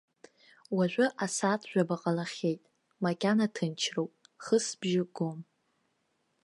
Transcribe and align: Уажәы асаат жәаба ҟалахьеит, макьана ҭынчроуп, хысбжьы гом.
Уажәы 0.75 1.05
асаат 1.25 1.61
жәаба 1.69 1.95
ҟалахьеит, 2.01 2.61
макьана 3.03 3.47
ҭынчроуп, 3.55 4.11
хысбжьы 4.43 5.03
гом. 5.15 5.39